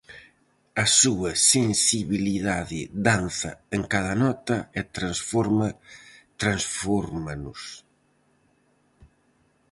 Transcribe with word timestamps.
A 0.83 0.85
súa 0.99 1.31
sensibilidade 1.53 2.81
danza 3.07 3.51
en 3.75 3.81
cada 3.93 4.13
nota 4.23 4.57
e 4.79 4.81
transforma, 4.97 5.67
transfórmanos. 6.41 7.61